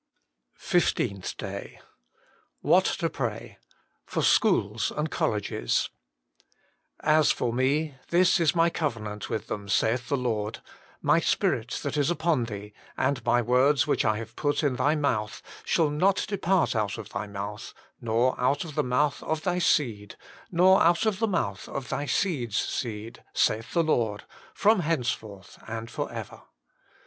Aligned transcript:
SPECIAL 0.57 1.19
PETITIONS 1.19 1.35
THE 1.37 1.45
MINISTRY 1.45 1.81
OF 2.63 2.73
INTERCESSION 2.73 2.95
FIFTEENTH 2.97 2.97
DAY 2.97 2.97
WBAT 2.97 2.97
TO 2.97 3.09
PRAY. 3.11 3.57
Jat 4.07 4.23
&cl;nols 4.23 4.91
nnU 4.95 5.07
(Eollcgrs 5.09 5.89
"As 7.01 7.31
for 7.31 7.53
Me, 7.53 7.95
this 8.09 8.39
is 8.39 8.55
My 8.55 8.71
covenant 8.71 9.29
with 9.29 9.45
them, 9.45 9.69
saith 9.69 10.09
the 10.09 10.17
Lord: 10.17 10.61
My 11.03 11.19
Spirit 11.19 11.79
that 11.83 11.97
is 11.97 12.09
upon 12.09 12.45
thee, 12.45 12.73
and 12.97 13.23
My 13.23 13.43
words 13.43 13.85
which 13.85 14.03
I 14.03 14.17
have 14.17 14.35
put 14.35 14.63
in 14.63 14.77
thy 14.77 14.95
mouth, 14.95 15.43
shall 15.63 15.91
not 15.91 16.25
depart 16.27 16.75
out 16.75 16.97
of 16.97 17.09
thy 17.09 17.27
mouth, 17.27 17.75
nor 18.01 18.33
out 18.41 18.65
of 18.65 18.73
the 18.73 18.83
mouth 18.83 19.21
of 19.21 19.43
thy 19.43 19.59
seed, 19.59 20.15
nor 20.51 20.81
out 20.81 21.05
of 21.05 21.19
the 21.19 21.27
mouth 21.27 21.69
of 21.69 21.89
thy 21.89 22.07
seed 22.07 22.49
s 22.53 22.57
seed, 22.57 23.23
saith 23.35 23.71
the 23.73 23.83
Lord, 23.83 24.23
from 24.55 24.79
henceforth 24.79 25.59
and 25.67 25.91
for 25.91 26.11
ever." 26.11 26.41